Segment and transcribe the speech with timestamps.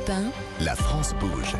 [0.00, 1.56] Europe 1, La France bouge.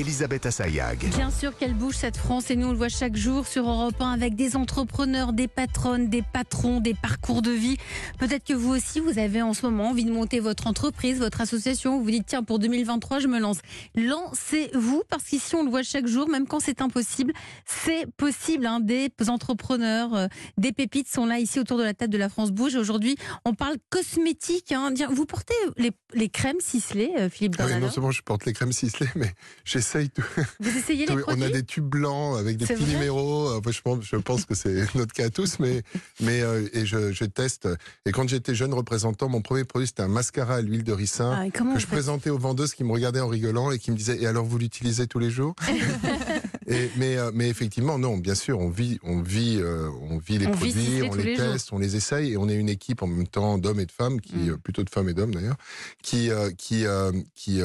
[0.00, 1.08] Elisabeth Assayag.
[1.16, 3.98] Bien sûr qu'elle bouge cette France et nous on le voit chaque jour sur Europe
[3.98, 7.78] 1 avec des entrepreneurs, des patronnes, des patrons, des parcours de vie.
[8.18, 11.40] Peut-être que vous aussi vous avez en ce moment envie de monter votre entreprise, votre
[11.40, 11.96] association.
[11.96, 13.58] Vous vous dites tiens pour 2023 je me lance.
[13.94, 17.32] Lancez-vous parce qu'ici on le voit chaque jour, même quand c'est impossible,
[17.64, 18.66] c'est possible.
[18.66, 18.80] hein.
[18.80, 20.26] Des entrepreneurs, euh,
[20.58, 22.74] des pépites sont là ici autour de la table de la France bouge.
[22.74, 23.16] Aujourd'hui
[23.46, 24.72] on parle cosmétique.
[24.72, 24.92] hein.
[25.10, 28.52] Vous portez les, les crèmes ciselées, euh, Philippe Ah oui, non seulement je porte les
[28.52, 29.32] crèmes ciselées, mais
[29.86, 30.22] j'essaye tout.
[30.60, 33.48] Vous essayez les tout- produits on a des tubes blancs avec des petits numéros.
[33.48, 35.82] Euh, Je pense, je pense que c'est notre cas à tous, mais,
[36.20, 37.68] mais euh, et je, je teste.
[38.04, 41.32] Et quand j'étais jeune représentant, mon premier produit c'était un mascara à l'huile de ricin
[41.46, 44.18] Ah, que je présentais aux vendeuses qui me regardaient en rigolant et qui me disaient
[44.20, 45.54] Et alors vous l'utilisez tous les jours?
[46.68, 50.38] Et, mais, euh, mais effectivement, non, bien sûr, on vit, on vit, euh, on vit
[50.38, 51.52] les On produits, on les, jours.
[51.52, 53.92] teste, on les essaye et on est une équipe en même temps d'hommes et de
[53.92, 54.58] femmes, qui, Mm.
[54.58, 55.56] plutôt de femmes et d'hommes d'ailleurs,
[56.02, 57.60] qui, euh, qui, euh, qui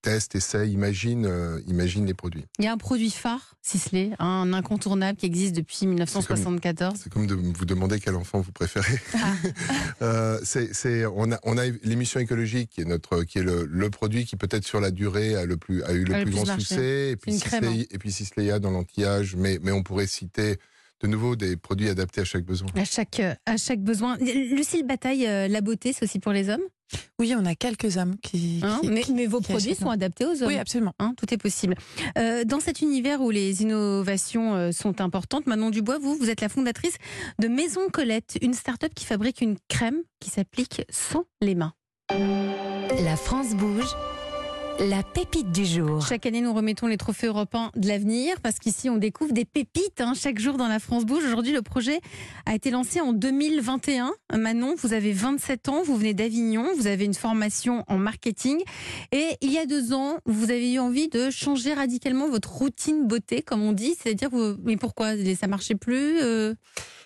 [0.00, 2.44] teste, essaye, imagine, euh, imagine les produits.
[2.58, 6.98] Il y a un produit phare, Sisley, un incontournable qui existe depuis 1974.
[7.02, 8.98] C'est comme de vous demander quel enfant vous préférez.
[9.14, 9.34] Ah.
[10.02, 13.90] Euh, c'est, on a, on a l'émission écologique qui est notre, qui est le, le
[13.90, 16.34] produit qui peut-être sur la durée a le plus, a eu le A le plus
[16.34, 16.60] grand marché.
[16.64, 17.10] succès.
[17.10, 17.70] Et puis, crème, hein.
[17.70, 20.58] Sisley- et puis dans l'anti-âge, mais, mais on pourrait citer
[21.02, 22.68] de nouveau des produits adaptés à chaque besoin.
[22.76, 24.16] À chaque, euh, à chaque besoin.
[24.18, 26.60] Lucille Bataille, euh, la beauté, c'est aussi pour les hommes?
[27.20, 28.58] Oui, on a quelques hommes qui.
[28.64, 30.48] hein, qui- mais, vos qui produits sont adaptés aux hommes.
[30.48, 30.92] Oui, absolument.
[30.98, 31.76] Hein, tout est possible.
[32.18, 36.40] Euh, dans cet univers où les innovations euh, sont importantes, Manon Dubois, vous, vous êtes
[36.40, 36.96] la fondatrice
[37.38, 41.74] de Maison Colette, une start-up qui fabrique une crème qui s'applique sans les mains.
[43.04, 43.94] La France bouge,
[44.80, 46.06] la pépite du jour.
[46.06, 50.00] Chaque année, nous remettons les trophées européens de l'avenir parce qu'ici, on découvre des pépites
[50.00, 51.22] hein, chaque jour dans la France Bouge.
[51.24, 52.00] Aujourd'hui, le projet
[52.46, 54.12] a été lancé en 2021.
[54.34, 58.62] Manon, vous avez 27 ans, vous venez d'Avignon, vous avez une formation en marketing
[59.12, 63.06] et il y a deux ans, vous avez eu envie de changer radicalement votre routine
[63.06, 63.94] beauté, comme on dit.
[64.00, 64.56] C'est-à-dire, vous...
[64.64, 65.10] mais pourquoi?
[65.38, 66.54] Ça marchait plus euh,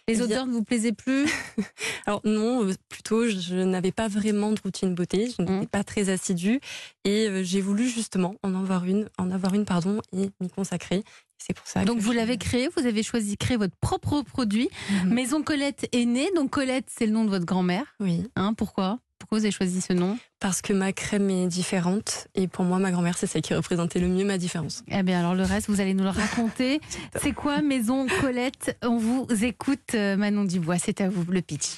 [0.07, 1.25] Les odeurs ne vous plaisaient plus?
[2.07, 5.67] Alors non, euh, plutôt, je, je n'avais pas vraiment de routine beauté, je n'étais Mhm.
[5.67, 6.61] pas très assidue
[7.05, 11.03] et euh, j'ai voulu justement en avoir une, en avoir une pardon, et m'y consacrer.
[11.39, 11.85] C'est pour ça.
[11.85, 14.69] Donc vous je- l'avez créé, vous avez choisi de créer votre propre produit.
[15.05, 15.15] Mhm.
[15.15, 17.87] Maison Colette est née, donc Colette, c'est le nom de votre grand-mère.
[18.01, 18.99] Oui, Hein, pourquoi?
[19.25, 22.79] Pourquoi vous avez choisi ce nom parce que ma crème est différente et pour moi,
[22.79, 24.85] ma grand-mère, c'est celle qui représentait le mieux ma différence.
[24.89, 26.83] Eh bien, alors le reste, vous allez nous le raconter.
[27.17, 28.77] C'est quoi Maison Colette?
[28.83, 30.77] On vous écoute, euh, Manon Dubois.
[30.77, 31.77] C'est à vous le pitch.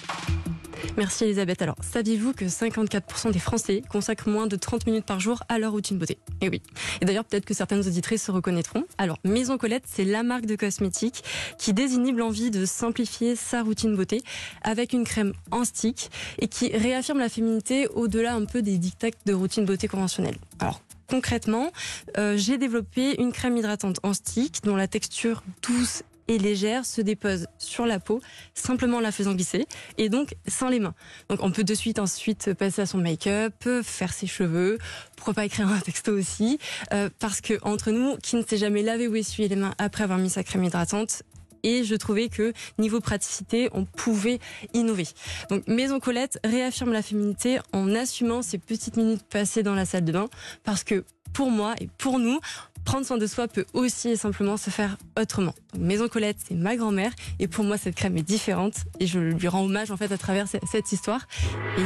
[0.97, 1.63] Merci Elisabeth.
[1.63, 5.73] Alors, saviez-vous que 54% des Français consacrent moins de 30 minutes par jour à leur
[5.73, 6.19] routine beauté?
[6.41, 6.63] Et oui.
[7.01, 8.85] Et d'ailleurs, peut-être que certaines auditrices se reconnaîtront.
[8.99, 11.23] Alors, Maison Colette, c'est la marque de cosmétiques
[11.59, 14.23] qui désinhibe l'envie de simplifier sa routine beauté
[14.63, 19.07] avec une crème en stick et qui réaffirme la féminité au-delà un peu des dictats
[19.27, 20.37] de routine beauté conventionnelle.
[20.59, 21.71] Alors, concrètement,
[22.19, 27.01] euh, j'ai développé une crème hydratante en stick dont la texture douce et légère se
[27.01, 28.21] dépose sur la peau
[28.55, 29.67] simplement en la faisant glisser
[29.99, 30.95] et donc sans les mains.
[31.29, 34.79] Donc on peut de suite ensuite passer à son make-up, faire ses cheveux,
[35.17, 36.59] pourquoi pas écrire un texto aussi,
[36.93, 40.05] euh, parce que entre nous, qui ne s'est jamais lavé ou essuyé les mains après
[40.05, 41.23] avoir mis sa crème hydratante,
[41.63, 44.39] et je trouvais que niveau praticité, on pouvait
[44.73, 45.07] innover.
[45.51, 50.05] Donc Maison Colette réaffirme la féminité en assumant ces petites minutes passées dans la salle
[50.05, 50.29] de bain,
[50.63, 52.39] parce que pour moi et pour nous,
[52.87, 55.55] prendre soin de soi peut aussi et simplement se faire autrement.
[55.75, 59.19] Donc, Maison Colette, c'est ma grand-mère, et pour moi, cette crème est différente, et je
[59.19, 61.27] lui rends hommage en fait à travers ce- cette histoire.
[61.79, 61.83] Et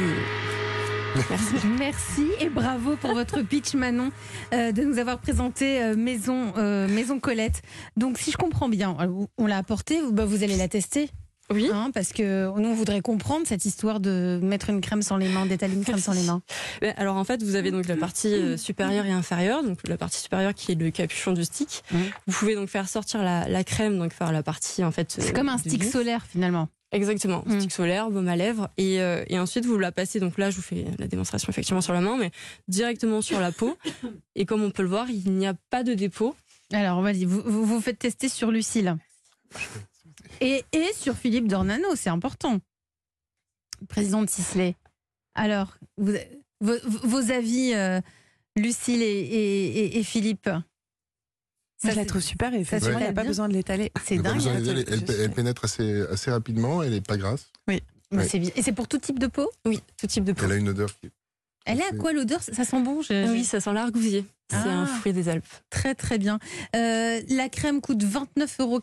[1.29, 1.67] merci.
[1.77, 4.11] Merci et bravo pour votre pitch, Manon,
[4.53, 7.61] euh, de nous avoir présenté euh, Maison, euh, Maison Colette.
[7.97, 8.95] Donc, si je comprends bien,
[9.37, 11.09] on l'a apportée, vous, bah, vous allez la tester.
[11.51, 11.69] Oui.
[11.71, 15.29] hein, parce que nous, on voudrait comprendre cette histoire de mettre une crème sans les
[15.29, 16.41] mains, d'étaler une crème sans les mains.
[16.97, 19.63] Alors en fait, vous avez donc la partie euh, supérieure et inférieure.
[19.63, 21.83] Donc la partie supérieure qui est le capuchon du stick.
[21.91, 22.01] Mhm.
[22.27, 25.11] Vous pouvez donc faire sortir la, la crème, donc faire la partie en fait.
[25.11, 26.69] C'est euh, comme un du stick solaire, finalement.
[26.93, 27.59] Exactement, Mhm.
[27.61, 30.19] stick solaire, baume à lèvres, et, euh, et ensuite vous la passez.
[30.19, 32.31] Donc là, je vous fais la démonstration effectivement sur la main, mais
[32.67, 33.77] directement sur la peau.
[34.35, 36.35] Et comme on peut le voir, il n'y a pas de dépôt.
[36.73, 38.95] Alors, vas-y, vous, vous vous faites tester sur Lucille.
[40.39, 42.59] Et, et sur Philippe Dornano, c'est important.
[43.89, 44.75] Président de Sisley.
[45.35, 46.13] Alors, vous-
[46.59, 47.99] vos, vos avis, euh,
[48.55, 50.47] Lucille et, et- et- et Philippe?
[51.83, 53.91] Moi, je la trouve super et ça effectivement, il n'y a pas besoin de l'étaler.
[54.05, 54.39] C'est dingue.
[54.45, 57.51] elle, pénètre assez, assez rapidement, elle n'est pas grasse.
[57.67, 57.81] Mais
[58.11, 58.27] Ouais.
[58.27, 58.51] c'est bien.
[58.55, 59.49] Et c'est pour tout type de peau?
[59.65, 60.45] Oui, tout type de peau.
[60.45, 61.09] Elle a une odeur qui
[61.65, 62.43] Elle est à quoi l'odeur?
[62.43, 64.25] Ça sent bon je- Oui, ça sent l'argousier.
[64.49, 64.79] C'est Ah.
[64.81, 65.45] un fruit des Alpes.
[65.69, 66.37] Très très bien.
[66.75, 68.79] Euh, la crème coûte 29,90 euros.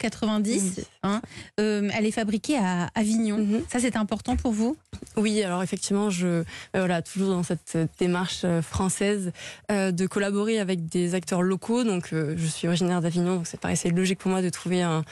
[1.02, 1.20] Hein.
[1.60, 3.36] Euh, elle est fabriquée à Avignon.
[3.38, 3.62] Mhm.
[3.70, 4.76] Ça, c'est important pour vous?
[5.16, 6.44] Oui, alors effectivement, je euh,
[6.74, 9.32] voilà toujours dans cette démarche euh, française
[9.70, 11.84] euh, de collaborer avec des acteurs locaux.
[11.84, 15.04] Donc, je suis originaire d'Avignon, donc c'est pareil, c'est logique pour moi de trouver un,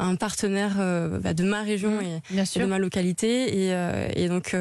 [0.00, 0.74] un partenaire
[1.20, 3.68] bah, de ma région et, Bien et de ma localité.
[3.68, 4.54] Et, et donc,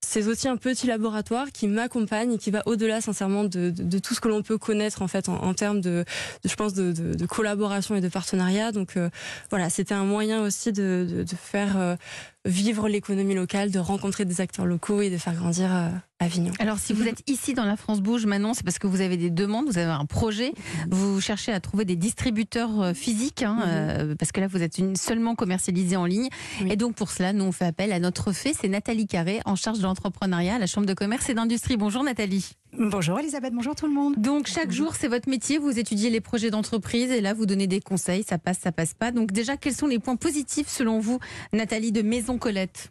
[0.00, 3.98] c'est aussi un petit laboratoire qui m'accompagne et qui va au-delà, sincèrement, de, de, de
[3.98, 6.04] tout ce que l'on peut connaître en fait en, termes de,
[6.44, 8.72] je pense, de, collaboration et de partenariat.
[8.72, 9.10] Donc, euh,
[9.50, 11.96] voilà, c'était un moyen aussi de faire euh,
[12.44, 15.88] vivre l'économie locale, de rencontrer des acteurs locaux et de faire grandir euh,
[16.20, 16.52] Avignon.
[16.60, 19.16] Alors, si vous êtes ici dans la France Bouge, Manon, c'est parce que vous avez
[19.16, 20.52] des demandes, vous avez un projet,
[20.88, 23.62] vous cherchez à trouver des distributeurs euh, physiques, hein, Mhm.
[23.66, 26.28] euh, parce que là, vous êtes une, seulement commercialisé en ligne.
[26.60, 26.68] Oui.
[26.70, 29.56] Et donc, pour cela, nous, on fait appel à notre fée, c'est Nathalie Carré, en
[29.56, 31.76] charge de l'entrepreneuriat à la Chambre de commerce et d'industrie.
[31.76, 32.52] Bonjour Nathalie.
[32.78, 34.14] Bonjour Elisabeth, bonjour tout le monde.
[34.16, 37.66] Donc, chaque jour, c'est votre métier, vous étudiez les projets d'entreprise et là, vous donnez
[37.66, 39.10] des conseils, ça passe, ça passe pas.
[39.10, 41.18] Donc, déjà, quels sont les points positifs, selon vous,
[41.52, 42.90] Nathalie, de Maison Colette?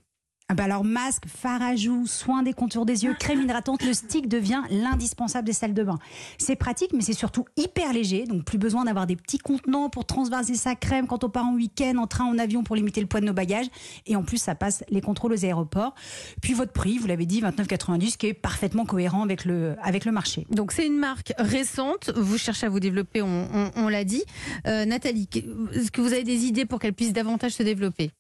[0.50, 3.94] Ah bah alors masque, fard à joues, soins des contours des yeux, crème hydratante, le
[3.94, 6.00] stick devient l'indispensable des salles de bain.
[6.38, 10.06] C'est pratique mais c'est surtout hyper léger, donc plus besoin d'avoir des petits contenants pour
[10.06, 13.08] transvaser sa crème quand on part en week-end, en train, en avion pour limiter le
[13.08, 13.68] poids de nos bagages.
[14.06, 15.96] Et en plus ça passe les contrôles aux aéroports.
[16.42, 20.12] Puis votre prix, vous l'avez dit, 29,90 qui est parfaitement cohérent avec le, avec le
[20.12, 20.46] marché.
[20.52, 24.24] Donc c'est une marque récente, vous cherchez à vous développer, on, l'a dit.
[24.68, 25.30] Euh, Nathalie,
[25.74, 28.12] est-ce que vous avez des idées pour qu'elle puisse davantage se développer?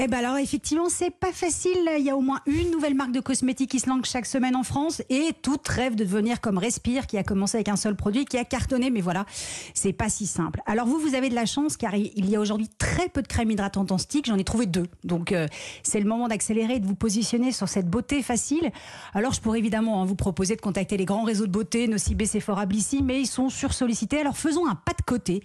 [0.00, 1.76] Eh ben alors effectivement, c'est pas facile.
[1.98, 4.54] Il y a au moins une nouvelle marque de cosmétiques qui se lance chaque semaine
[4.54, 7.96] en France et toute rêve de devenir comme Respire qui a commencé avec un seul
[7.96, 9.26] produit qui a cartonné mais voilà,
[9.74, 10.62] c'est pas si simple.
[10.66, 13.26] Alors vous vous avez de la chance car il y a aujourd'hui très peu de
[13.26, 14.86] crème hydratante en stick, j'en ai trouvé deux.
[15.02, 15.48] Donc euh,
[15.82, 18.70] c'est le moment d'accélérer et de vous positionner sur cette beauté facile.
[19.14, 22.24] Alors je pourrais évidemment hein, vous proposer de contacter les grands réseaux de beauté, Nocibé,
[22.24, 24.20] Sephora, Blissy, mais ils sont sursollicités.
[24.20, 25.42] Alors faisons un pas de côté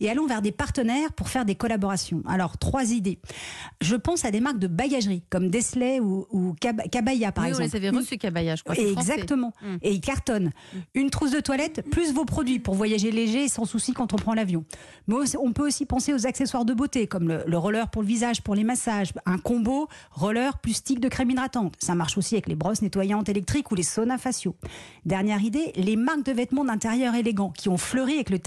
[0.00, 2.22] et allons vers des partenaires pour faire des collaborations.
[2.26, 3.18] Alors trois idées.
[3.80, 7.50] Je pense à des marques de bagagerie comme Desley ou, ou Cab- Cabaya par Oui,
[7.54, 7.70] on exemple.
[7.82, 8.76] les avait reçus, Cabaya, je crois.
[8.76, 9.52] Exactement.
[9.62, 9.76] Mm.
[9.82, 10.50] Et ils cartonnent.
[10.94, 14.16] Une trousse de toilette, plus vos produits pour voyager léger et sans souci quand on
[14.16, 14.64] prend l'avion.
[15.08, 18.08] Mais on peut aussi penser aux accessoires de beauté, comme le, le roller pour le
[18.08, 21.74] visage, pour les massages, un combo roller plus stick de crème hydratante.
[21.78, 24.56] Ça marche aussi avec les brosses nettoyantes électriques ou les saunas faciaux.
[25.04, 28.38] Dernière idée, les marques de vêtements d'intérieur élégants qui ont fleuri avec le,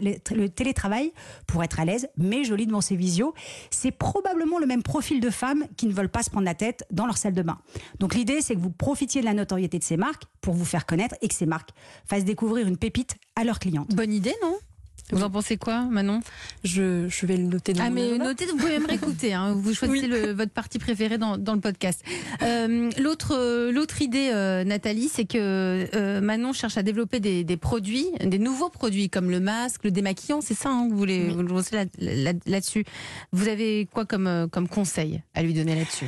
[0.00, 1.12] le- le télétravail
[1.46, 3.34] pour être à l'aise, mais joli devant ses visios.
[3.70, 6.84] C'est probablement le même profil de femmes qui ne veulent pas se prendre la tête
[6.90, 7.58] dans leur salle de bain.
[7.98, 10.86] Donc l'idée, c'est que vous profitiez de la notoriété de ces marques pour vous faire
[10.86, 11.70] connaître et que ces marques
[12.06, 13.94] fassent découvrir une pépite à leurs clientes.
[13.94, 14.56] Bonne idée, non?
[15.12, 16.20] Vous en pensez quoi, Manon?
[16.64, 19.34] Je, je vais le noter dans Ah, mais notez, vous pouvez même réécouter.
[19.34, 22.02] Hein, vous choisissez le- votre partie préférée dans, dans le podcast.
[22.42, 25.38] Euh, L'autre euh, l'autre idée, euh, Nathalie, c'est que
[25.94, 29.90] euh, Manon cherche à développer des, des produits, des nouveaux produits comme le masque, le
[29.90, 30.40] démaquillant.
[30.40, 32.84] C'est ça hein, que vous voulez vous lancez là- là- là-dessus?
[33.32, 36.06] vous avez quoi comme, euh, comme conseil à lui donner là-dessus?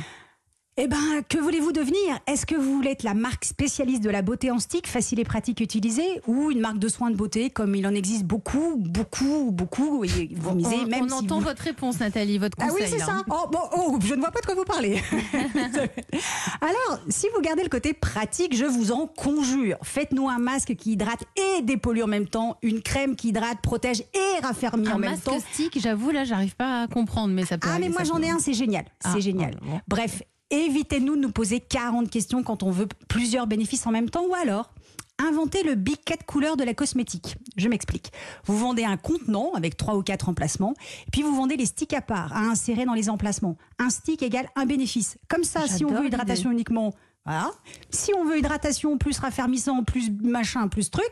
[0.79, 0.97] Eh ben,
[1.27, 2.19] que voulez-vous devenir?
[2.27, 5.23] Est-ce que vous voulez être la marque spécialiste de la beauté en stick, facile et
[5.23, 9.49] pratique utilisée, ou une marque de soins de beauté comme il en existe beaucoup, beaucoup,
[9.51, 12.67] beaucoup et vous misez On, même on si entend vous- votre réponse, Nathalie, votre Ah
[12.67, 12.83] conseil.
[12.83, 13.13] oui, c'est ça.
[13.13, 13.23] hein.
[13.27, 15.01] Oh, bon, oh, je ne vois pas de quoi vous parlez.
[16.61, 19.77] Alors, si vous gardez le côté pratique, je vous en conjure.
[19.81, 21.23] Faites-nous un masque qui hydrate
[21.57, 25.09] et dépollue en même temps, une crème qui hydrate, protège et raffermit Un en même
[25.09, 25.39] masque temps.
[25.53, 27.67] stick, j'avoue, là, j'arrive pas à comprendre, mais ça peut.
[27.71, 28.85] Ah, mais moi j'en ai un, c'est génial.
[29.03, 29.57] Ah, c'est génial.
[29.61, 29.79] oh, bon.
[29.87, 34.25] Bref, évitez-nous de nous poser 40 questions quand on veut plusieurs bénéfices en même temps
[34.25, 34.73] ou alors.
[35.19, 37.37] Inventez le big 4 couleurs de la cosmétique.
[37.55, 38.11] Je m'explique.
[38.45, 40.75] Vous vendez un contenant avec trois ou quatre emplacements,
[41.11, 43.57] puis vous vendez les sticks à part, à insérer dans les emplacements.
[43.79, 45.17] Un stick égale un bénéfice.
[45.27, 46.93] Comme ça, si on veut hydratation uniquement,
[47.25, 47.51] voilà.
[47.89, 51.09] Si on veut hydratation plus raffermissant, plus machin, plus truc,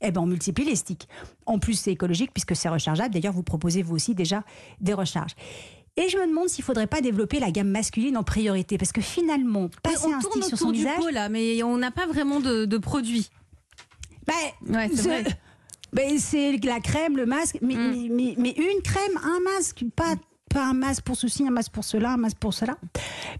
[0.00, 1.08] eh ben on multiplie les sticks.
[1.44, 3.12] En plus, c'est écologique puisque c'est rechargeable.
[3.12, 4.44] D'ailleurs, vous proposez vous aussi déjà
[4.80, 5.34] des recharges.
[6.00, 9.00] Et je me demande s'il faudrait pas développer la gamme masculine en priorité parce que
[9.00, 11.76] finalement, passer on un tourne stick sur son autour du visage, pot là, mais on
[11.76, 13.28] n'a pas vraiment de, de produits.
[14.26, 14.34] ben,
[14.74, 15.24] Ouais, c'est vrai.
[15.92, 17.90] ben, c'est la crème, le masque, mais, Mm.
[17.90, 20.14] mais, mais- mais une crème, un masque, pas,
[20.50, 22.78] pas un masque pour ceci, un masque pour cela, un masque pour cela.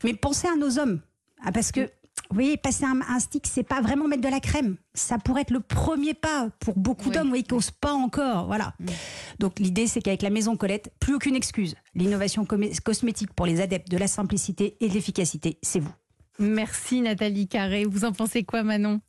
[0.04, 1.00] Mais pensez à nos hommes.
[1.44, 1.88] Ah, parce que,
[2.30, 4.76] vous voyez, passer un, un stick, c'est pas vraiment mettre de la crème.
[4.94, 7.14] Ça pourrait être le premier pas pour beaucoup Oui.
[7.14, 8.46] d'hommes, voyez, qui n'osent pas encore.
[8.46, 8.74] Voilà.
[9.38, 11.74] Donc l'idée, c'est qu'avec la maison Colette, plus aucune excuse.
[11.94, 12.44] L'innovation
[12.84, 15.92] cosmétique pour les adeptes de la simplicité et de l'efficacité, c'est vous.
[16.38, 17.84] Merci Nathalie Carré.
[17.84, 19.00] Vous en pensez quoi, Manon?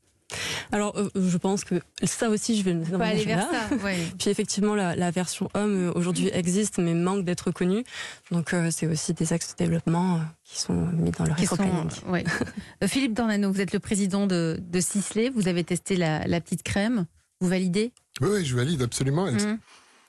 [0.72, 3.70] Alors, euh, je pense que ça aussi, je vais le noter dans aller vers agenda.
[3.70, 3.76] ça.
[3.84, 3.98] ouais.
[4.20, 7.84] Puis effectivement, la, la version homme euh, aujourd'hui existe, mais manque d'être connue.
[8.32, 11.46] Donc, euh, c'est aussi des axes de développement euh, qui sont mis dans le Qui
[11.48, 11.90] sont- rétro-planning.
[12.10, 12.24] ouais.
[12.88, 15.30] Philippe Dornano, vous êtes le président de, de Sisley.
[15.30, 17.06] Vous avez testé la, la petite crème.
[17.42, 17.92] Vous validez?
[18.22, 19.28] Oui, oui, je valide absolument.
[19.28, 19.60] Elle,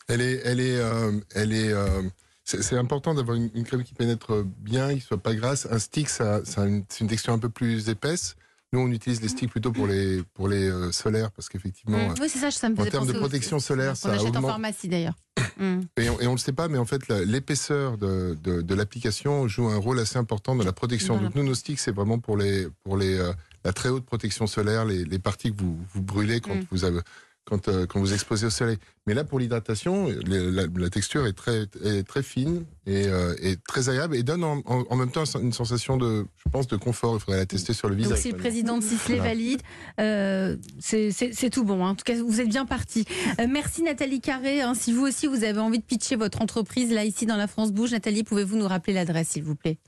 [0.09, 1.73] elle est, elle est, euh, elle est.
[1.73, 2.03] euh,
[2.45, 5.69] c'est important d'avoir une, une crème qui pénètre bien, qui soit pas grasse.
[5.71, 8.35] Un stick, ça, ça c'est une texture un peu plus épaisse.
[8.73, 12.15] Nous, on utilise les sticks plutôt pour les, pour les euh, solaires, parce qu'effectivement, Mm.
[12.21, 14.89] Oui, c'est ça, ça me faisait termes de protection solaire, On ça achète en pharmacie
[14.89, 15.15] d'ailleurs.
[15.57, 15.81] Mm.
[15.99, 19.47] Et on, et on le sait pas, mais en fait, l'épaisseur de, de, de l'application
[19.49, 21.19] joue un rôle assez important dans la protection.
[21.19, 23.33] Donc, nous, nos sticks, c'est vraiment pour les, pour les, euh,
[23.65, 26.65] la très haute protection solaire, les, les parties que vous, vous brûlez quand Mm.
[26.71, 27.01] vous avez,
[27.45, 28.77] quand, euh, quand vous exposez au soleil.
[29.07, 33.57] Mais là, pour l'hydratation, la, la texture est très, est très fine et, euh, et
[33.57, 36.77] très agréable et donne en, en- en même temps une sensation de, je pense, de
[36.77, 37.17] confort.
[37.17, 38.19] Il faudrait la tester sur le Donc visage.
[38.21, 39.31] si le président de Sisley Voilà.
[39.31, 39.63] valide,
[40.01, 41.85] euh, c'est- tout bon.
[41.85, 41.91] hein.
[41.91, 43.05] En tout cas, vous êtes bien parti.
[43.41, 44.61] Euh, merci Nathalie Carré.
[44.61, 44.75] hein.
[44.75, 47.73] Si vous aussi vous avez envie de pitcher votre entreprise là ici dans la France
[47.73, 49.79] Bouge, Nathalie, pouvez-vous nous rappeler l'adresse s'il vous plaît?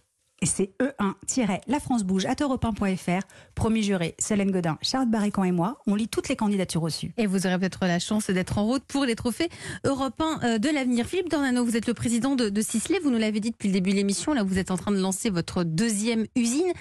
[0.42, 3.20] Et c'est E1-lafrancebouge à europe1.fr.
[3.54, 7.14] Promis juré, Célène Godin, Charles Barrican et moi, on lit toutes les candidatures reçues.
[7.16, 9.48] Et vous aurez peut-être la chance d'être en route pour les trophées
[9.84, 11.06] européens euh, de l'avenir.
[11.06, 12.60] Philippe Dornano, vous êtes le président de, de.
[13.04, 14.34] Vous nous l'avez dit depuis le début de l'émission.
[14.34, 16.72] Là, vous êtes en train de lancer votre deuxième usine.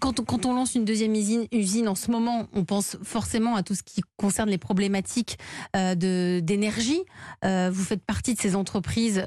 [0.00, 3.74] Quand, on, lance une deuxième usine, usine en ce moment, on pense forcément à tout
[3.74, 5.38] ce qui concerne les problématiques
[5.76, 7.00] euh, d'énergie.
[7.44, 9.24] Euh, vous faites partie de ces entreprises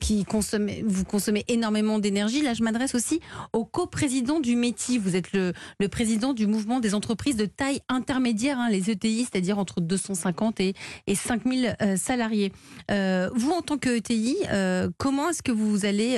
[0.00, 2.42] qui consomment, vous consommez énormément d'énergie.
[2.54, 3.20] Je m'adresse aussi
[3.52, 4.98] au coprésident du métier.
[4.98, 5.52] Vous êtes le,
[5.88, 10.74] président du mouvement des entreprises de taille intermédiaire, hein, les ETI, c'est-à-dire entre 250 et,
[11.06, 12.52] et 5000 euh, salariés.
[12.90, 16.16] Euh, vous, en tant que ETI, euh, comment est-ce que vous allez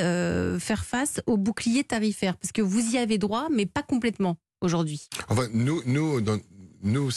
[0.61, 2.37] faire face au bouclier tarifaire?
[2.37, 5.09] Parce que vous y avez droit, mais pas complètement aujourd'hui.
[5.29, 6.39] Enfin, nous, nous, dans-
[6.83, 7.11] nous,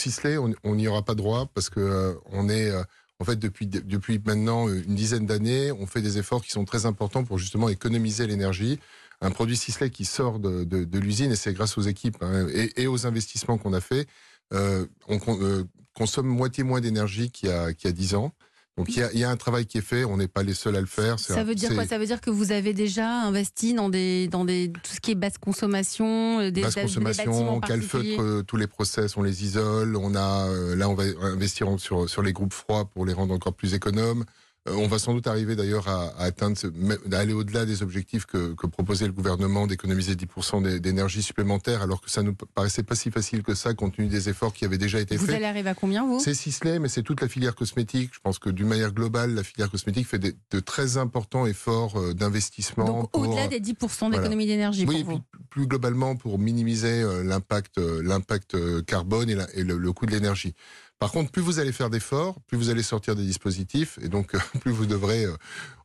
[0.63, 2.71] on n'y aura pas droit parce que on est,
[3.19, 6.85] en fait, depuis depuis maintenant une dizaine d'années, on fait des efforts qui sont très
[6.85, 8.79] importants pour justement économiser l'énergie.
[9.21, 12.47] Un produit Sisley qui sort de, de, de l'usine et c'est grâce aux équipes hein,
[12.53, 14.05] et, et aux investissements qu'on a fait,
[14.53, 15.63] euh, on euh,
[15.95, 18.31] consomme moitié moins d'énergie qu'il y a qu'il y a dix ans.
[18.77, 20.43] Donc il y, a, il y a un travail qui est fait, on n'est pas
[20.43, 21.17] les seuls à le faire.
[21.17, 21.87] c'est Ça un- veut dire c'est- quoi?
[21.87, 25.09] Ça veut dire que vous avez déjà investi dans des dans des tout ce qui
[25.09, 29.43] est basse consommation, euh, des, basse des consommation, bâtiments calfeutre tous les process, on les
[29.43, 29.95] isole.
[29.95, 33.73] On a là, on va investir sur les groupes froids pour les rendre encore plus
[33.73, 34.25] économes.
[34.67, 36.57] Euh, on va sans doute arriver d'ailleurs à, à atteindre,
[37.05, 42.01] d'aller au-delà des objectifs que, que proposait le gouvernement d'économiser 10% d'é- d'énergie supplémentaire, alors
[42.01, 44.77] que ça nous paraissait pas si facile que ça compte tenu des efforts qui avaient
[44.77, 45.35] déjà été Vous faits.
[45.35, 46.19] allez arriver à combien vous?
[46.19, 48.11] C'est Sisley, mais c'est toute la filière cosmétique.
[48.13, 52.13] Je pense que d'une manière globale, la filière cosmétique fait de très importants efforts euh,
[52.13, 52.85] d'investissement.
[52.85, 54.17] Donc au-delà euh, des 10% voilà.
[54.17, 55.21] d'économie d'énergie oui, pour vous.
[55.49, 58.55] plus globalement pour minimiser l'impact, l'impact
[58.85, 60.53] carbone et, la- et le, le coût de l'énergie.
[60.99, 64.33] Par contre, plus vous allez faire d'efforts, plus vous allez sortir des dispositifs, et donc
[64.33, 65.35] euh, plus vous devrez, euh,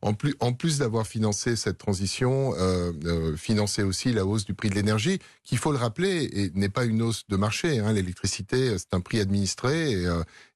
[0.01, 0.13] en
[0.53, 5.55] plus, d'avoir financé cette transition, euh, financer aussi la hausse du prix de l'énergie, qui,
[5.57, 7.77] faut le rappeler, et n'est pas une hausse de marché.
[7.79, 7.93] Hein.
[7.93, 10.03] L'électricité, c'est un prix administré,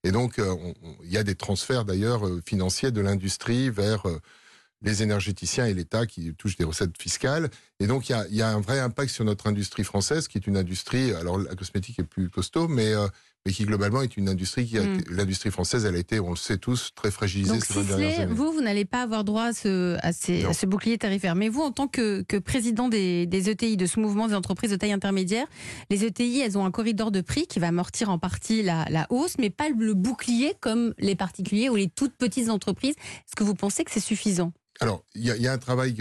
[0.03, 4.03] et, donc on- on- il y a des transferts d'ailleurs financiers de l'industrie vers
[4.81, 7.49] les énergéticiens et l'État qui touchent des recettes fiscales.
[7.79, 10.57] Et donc, il y a, un vrai impact sur notre industrie française, qui est une
[10.57, 12.93] industrie, alors la cosmétique est plus costaud, mais,
[13.47, 15.03] mais qui globalement est une industrie qui a, Mm.
[15.09, 18.09] l'industrie française, elle a été, on le sait tous, très fragilisée Donc ces 20 dernières
[18.09, 18.33] Sisley, années.
[18.33, 20.49] vous, vous n'allez pas avoir droit à ce, à ces- Non.
[20.49, 21.33] à ce bouclier tarifaire.
[21.35, 24.71] Mais vous, en tant que, que président des, des ETI, de ce mouvement des entreprises
[24.71, 25.47] de taille intermédiaire,
[25.89, 29.07] les ETI, elles ont un corridor de prix qui va amortir en partie la, la
[29.09, 32.95] hausse, mais pas le bouclier comme les particuliers ou les toutes petites entreprises.
[32.97, 34.51] Est-ce que vous pensez que c'est suffisant?
[34.81, 35.93] Alors, il y, y a un travail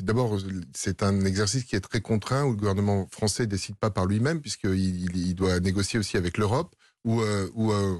[0.00, 0.38] d'abord,
[0.74, 4.40] c'est un exercice qui est très contraint où le gouvernement français décide pas par lui-même
[4.40, 6.74] puisqu'il il, doit négocier aussi avec l'Europe.
[7.04, 7.96] Où, euh, euh,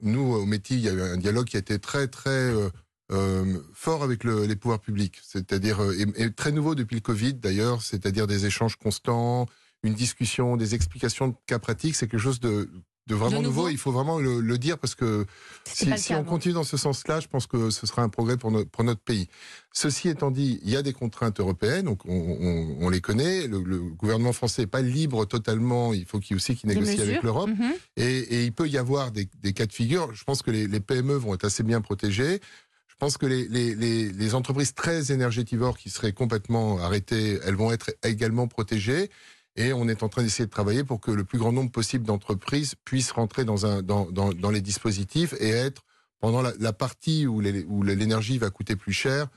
[0.00, 2.52] nous, au métier, il y a eu un dialogue qui a été très très
[3.10, 7.34] euh, fort avec le- les pouvoirs publics, c'est-à-dire et, et très nouveau depuis le Covid
[7.34, 9.46] d'ailleurs, c'est-à-dire des échanges constants,
[9.82, 11.96] une discussion, des explications de cas pratiques.
[11.96, 12.70] C'est quelque chose de
[13.08, 13.60] de vraiment De nouveau.
[13.62, 13.68] nouveau.
[13.70, 15.26] Il faut vraiment le, le dire parce que
[15.64, 18.64] si, on continue dans ce sens-là, je pense que ce sera un progrès pour, no-
[18.64, 19.28] pour notre pays.
[19.72, 23.48] Ceci étant dit, il y a des contraintes européennes, donc on, on- on les connaît.
[23.48, 25.92] Le, le gouvernement français n'est pas libre totalement.
[25.94, 27.50] Il faut qu'il aussi qu'il négocie avec l'Europe.
[27.50, 27.72] Mhm.
[27.96, 30.14] Et, et il peut y avoir des, des cas de figure.
[30.14, 32.40] Je pense que les, les PME vont être assez bien protégées.
[32.86, 37.56] Je pense que les, les, les, les entreprises très énergétivores qui seraient complètement arrêtées, elles
[37.56, 39.10] vont être également protégées.
[39.56, 42.06] Et on est en train d'essayer de travailler pour que le plus grand nombre possible
[42.06, 45.82] d'entreprises puissent rentrer dans, les dispositifs et être,
[46.20, 49.28] pendant la, partie où l'énergie va coûter plus cher,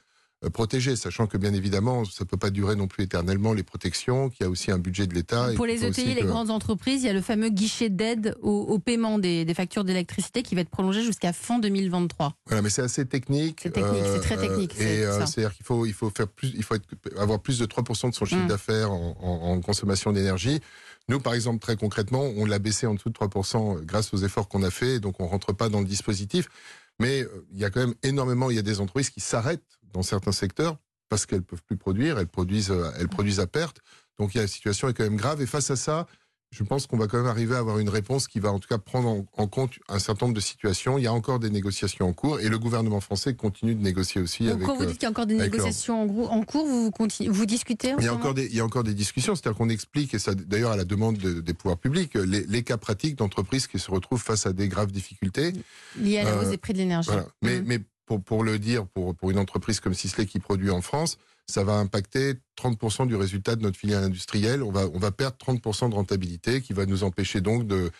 [0.54, 4.44] protégés, sachant que bien évidemment, ça peut pas durer non plus éternellement les protections, qu'il
[4.44, 5.51] y a aussi un budget de l'État.
[5.51, 8.36] et Pour les ETI, les que- grandes entreprises, il y a le fameux guichet d'aide
[8.42, 12.34] au, au paiement des, des factures d'électricité qui va être prolongé jusqu'à fin 2023.
[12.48, 13.60] Voilà, mais c'est assez technique.
[13.63, 15.25] C'est technique, c'est très technique, Et euh, ça.
[15.27, 16.86] c'est-à-dire qu'il faut, il faut faire plus, il faut être-
[17.18, 18.48] avoir plus de 3% de son chiffre Mm.
[18.48, 20.60] d'affaires en, en- en consommation d'énergie.
[21.08, 24.48] Nous, par exemple, très concrètement, on l'a baissé en dessous de 3% grâce aux efforts
[24.48, 26.50] qu'on a fait, donc on rentre pas dans le dispositif.
[26.99, 29.79] Mais euh, il y a quand même énormément, il y a des entreprises qui s'arrêtent
[29.93, 30.77] dans certains secteurs
[31.09, 33.79] parce qu'elles peuvent plus produire, elles produisent, euh, elles produisent à perte.
[34.17, 35.41] Donc la situation est quand même grave.
[35.41, 36.07] Et face à ça,
[36.55, 38.69] je pense qu'on va quand même arriver à avoir une réponse qui va en tout
[38.69, 40.97] cas prendre en, en compte un certain nombre de situations.
[40.97, 44.21] Il y a encore des négociations en cours et le gouvernement français continue de négocier
[44.21, 44.65] aussi Donc, avec.
[44.67, 47.93] quand vous dites qu'il y a encore des négociations en, cours, vous, continuez, vous discutez
[47.93, 50.13] en il y, a encore des, il y a encore des discussions, c'est-à-dire qu'on explique,
[50.13, 53.67] et ça d'ailleurs à la demande de- des pouvoirs publics, les, les cas pratiques d'entreprises
[53.67, 55.51] qui se retrouvent face à des graves difficultés.
[56.00, 57.09] liés à la hausse euh, des prix de l'énergie.
[57.09, 57.27] Voilà.
[57.41, 60.81] Mais, mais pour, pour le dire, pour, pour une entreprise comme Sisley qui produit en
[60.81, 64.63] France, ça va impacter 30% du résultat de notre filière industrielle.
[64.63, 67.91] On va, on va perdre 30% de rentabilité qui va nous empêcher donc de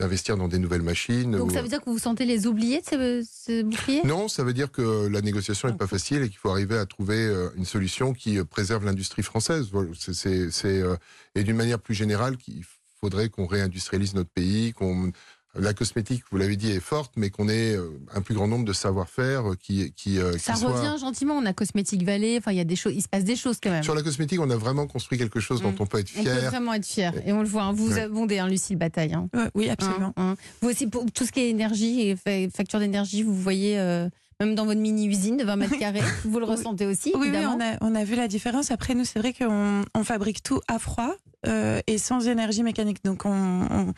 [0.00, 1.30] d'investir dans des nouvelles machines.
[1.32, 4.00] Donc ou- ça veut dire que vous vous sentez les oubliés de ce, ce bouclier?
[4.04, 6.86] Non, ça veut dire que la négociation n'est pas facile et qu'il faut arriver à
[6.86, 9.68] trouver euh, une solution qui euh, préserve l'industrie française.
[10.00, 10.96] C'est- euh,
[11.36, 12.64] et d'une manière plus générale, qu'il
[13.00, 15.12] faudrait qu'on réindustrialise notre pays, qu'on
[15.58, 18.64] la cosmétique, vous l'avez dit, est forte, mais qu'on ait euh, un plus grand nombre
[18.64, 21.34] de savoir-faire euh, qui, qui, euh, Ça qui revient gentiment.
[21.34, 22.36] On a Cosmétique Vallée.
[22.38, 22.94] Enfin, il y a des choses.
[22.94, 23.82] Il se passe des choses quand même.
[23.82, 25.76] Sur la cosmétique, on a vraiment construit quelque chose dont Mm.
[25.80, 26.50] on peut être On peut fier.
[26.50, 27.12] vraiment être fier.
[27.26, 27.64] Et on le voit.
[27.64, 27.72] hein.
[27.72, 28.00] Vous Ouais.
[28.00, 29.12] abondez, hein, Lucille Bataille.
[29.12, 29.28] hein.
[29.34, 30.12] Ouais, oui, absolument.
[30.16, 30.36] Hein, hein.
[30.62, 34.08] Vous aussi, pour tout ce qui est énergie et fa- facture d'énergie, vous voyez, euh,
[34.40, 37.76] même dans votre mini-usine de 20 mètres carrés, vous le ressentez aussi, Oui, on a,
[37.82, 38.70] on a vu la différence.
[38.70, 41.14] Après, nous, c'est vrai qu'on on fabrique tout à froid
[41.46, 43.04] euh, et sans énergie mécanique.
[43.04, 43.30] Donc, on,
[43.70, 43.92] on,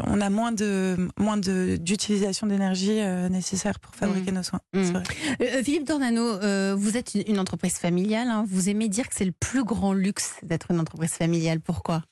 [0.00, 4.60] on a moins de moins de d'utilisation d'énergie euh, nécessaire pour fabriquer nos soins.
[4.72, 4.82] Mm.
[4.82, 5.02] Vrai.
[5.40, 8.28] Euh, Philippe Dornano, euh, vous êtes une, une entreprise familiale.
[8.28, 8.44] hein.
[8.48, 11.60] Vous aimez dire que c'est le plus grand luxe d'être une entreprise familiale.
[11.60, 12.02] Pourquoi?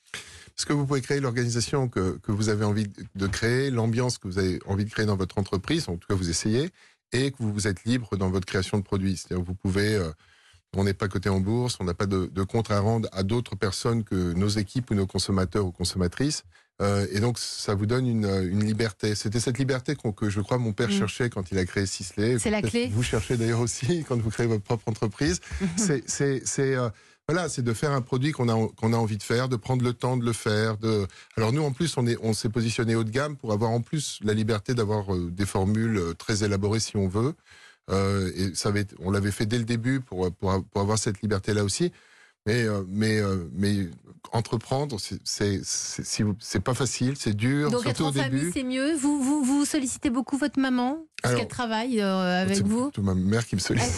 [0.55, 4.27] Parce que vous pouvez créer l'organisation que, que vous avez envie de créer, l'ambiance que
[4.27, 6.69] vous avez envie de créer dans votre entreprise, en tout cas vous essayez,
[7.11, 9.17] et que vous êtes libre dans votre création de produits.
[9.17, 10.11] C'est-à-dire que vous pouvez, euh,
[10.75, 13.23] on n'est pas coté en bourse, on n'a pas de, de compte à rendre à
[13.23, 16.43] d'autres personnes que nos équipes ou nos consommateurs ou consommatrices.
[16.81, 19.13] Euh, et donc ça vous donne une, une liberté.
[19.13, 20.91] C'était cette liberté que je crois mon père Mm.
[20.91, 22.39] cherchait quand il a créé Sisley.
[22.39, 22.89] C'est la clé.
[22.91, 25.39] Vous cherchez d'ailleurs aussi quand vous créez votre propre entreprise.
[25.77, 26.03] c'est
[26.59, 26.89] euh,
[27.29, 29.83] voilà, c'est de faire un produit qu'on a qu'on a envie de faire, de prendre
[29.83, 30.77] le temps de le faire.
[30.77, 33.69] De alors nous en plus on est on s'est positionné haut de gamme pour avoir
[33.71, 37.33] en plus la liberté d'avoir euh, des formules très élaborées si on veut.
[37.89, 41.21] Euh, et ça avait, on l'avait fait dès le début pour pour, pour avoir cette
[41.21, 41.91] liberté là aussi.
[42.45, 43.87] Mais euh, mais euh, mais
[44.31, 48.37] entreprendre c'est pas facile, c'est dur Donc être surtout en au début.
[48.39, 48.95] famille, c'est mieux.
[48.95, 52.85] Vous, vous, vous sollicitez beaucoup votre maman parce qu'elle travaille euh, avec vous.
[52.89, 53.91] plutôt ma mère qui me sollicite.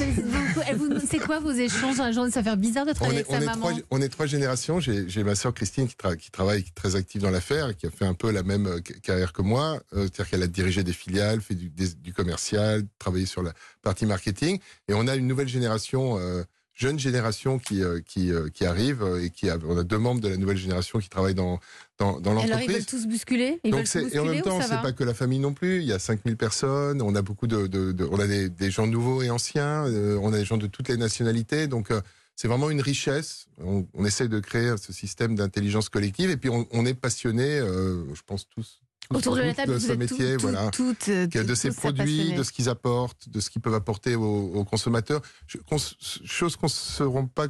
[1.08, 2.32] C'est quoi vos échanges la journée?
[2.32, 3.70] Ça fait bizarre de travailler est, avec sa est maman.
[3.70, 4.80] trois, on est trois générations.
[4.80, 7.88] J'ai ma sœur Christine qui, tra- qui travaille, qui est très active dans l'affaire, qui
[7.88, 9.80] a fait un peu la même carrière que moi.
[9.94, 13.54] Euh, C'est-à-dire qu'elle a dirigé des filiales, fait du, des- du commercial, travaillé sur la
[13.82, 14.60] partie marketing.
[14.88, 16.44] Et on a une nouvelle génération, euh,
[16.76, 19.98] jeune génération qui, euh, qui, euh, qui arrive euh, et qui a, on a deux
[19.98, 21.60] membres de la nouvelle génération qui travaillent dans,
[21.98, 22.86] dans, dans Alors ils veulent l'entreprise.
[22.86, 25.40] tous bousculer Ils Donc tous et en bousculer même temps, c'est pas que la famille
[25.40, 25.78] non plus.
[25.80, 27.02] Il y a 5000 personnes.
[27.02, 29.86] On a beaucoup de, de- de- on a des, des gens nouveaux et anciens.
[29.88, 31.68] euh, on a des gens de toutes les nationalités.
[31.68, 32.02] Donc euh,
[32.36, 33.48] c'est vraiment une richesse.
[33.64, 36.30] On, on essaie de créer ce système d'intelligence collective.
[36.30, 38.82] Et puis on, on est passionné, euh, je pense tous
[39.14, 40.70] Autour de la table, de ce métier, tout- tout- voilà.
[40.72, 44.16] toutes, euh, Que de ça produits, de ce qu'ils apportent, de ce qu'ils peuvent apporter
[44.16, 45.22] aux, aux consommateurs.
[45.70, 47.48] Chose qu'on ne se rend pas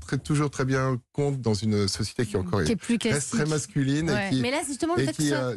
[0.00, 3.30] très- toujours très bien compte dans une société qui est encore qui est plus reste
[3.32, 4.26] très masculine Ouais.
[4.28, 5.52] et qui, Mais là, justement, et qui, ça-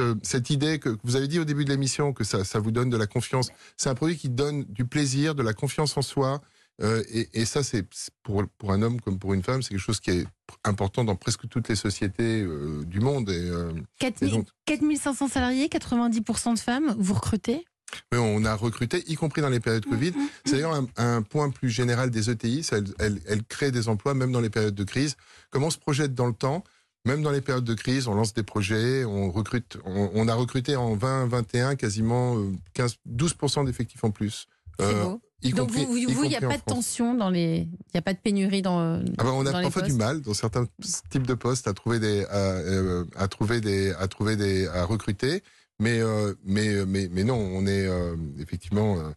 [0.00, 2.70] euh, cette idée que vous avez dit au début de l'émission que ça, ça vous
[2.70, 6.02] donne de la confiance, c'est un produit qui donne du plaisir, de la confiance en
[6.02, 6.40] soi.
[6.82, 7.84] Euh, et, et ça, c'est
[8.22, 10.26] pour, pour un homme comme pour une femme, c'est quelque chose qui est
[10.64, 13.28] important dans presque toutes les sociétés euh, du monde.
[13.30, 17.64] Et, euh, 4000 et donc- 4500 salariés, 90% de femmes, vous recrutez?
[18.12, 20.12] On a recruté, y compris dans les périodes Covid.
[20.44, 23.88] C'est d'ailleurs un, un point plus général des ETI, ça, elles, elles- elles créent des
[23.88, 25.16] emplois même dans les périodes de crise.
[25.50, 26.62] Comment on se projette dans le temps?
[27.06, 30.34] Même dans les périodes de crise, on lance des projets, on recrute, on, on a
[30.34, 34.46] recruté en 2021 quasiment euh, 15, 12% d'effectifs en plus.
[34.78, 35.20] C'est Euh, beau.
[35.42, 37.58] Y Donc, compris- vous, il n'y a pas de tension dans les.
[37.68, 39.00] Il n'y a pas de pénurie dans.
[39.18, 40.66] Ah ben, on a parfois du mal dans certains
[41.10, 44.84] types de postes à trouver des, à, euh, à trouver des, à trouver des, à
[44.84, 45.42] recruter.
[45.78, 48.98] Mais, euh, mais, mais, mais non, on est euh, effectivement.
[48.98, 49.10] euh,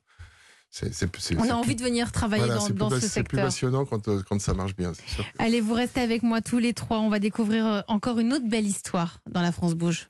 [0.82, 3.38] On a plus- envie de venir travailler voilà, dans, c'est dans plus, ce c'est plus
[3.38, 3.46] secteur.
[3.46, 5.26] passionnant quand, euh, quand ça marche bien, c'est sûr.
[5.38, 7.00] Allez, vous restez avec moi tous les trois.
[7.00, 10.08] On va découvrir euh, encore une autre belle histoire dans la France Bouge.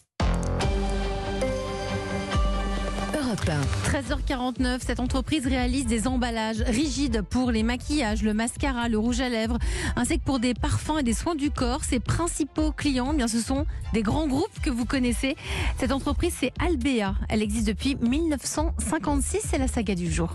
[3.43, 9.27] 13h49, cette entreprise réalise des emballages rigides pour les maquillages, le mascara, le rouge à
[9.27, 9.57] lèvres,
[9.95, 11.83] ainsi que pour des parfums et des soins du corps.
[11.83, 15.35] Ses principaux clients, eh bien, ce sont des grands groupes que vous connaissez.
[15.77, 17.15] Cette entreprise, c'est Albea.
[17.27, 19.41] Elle existe depuis 1956.
[19.43, 20.29] C'est la saga du jour.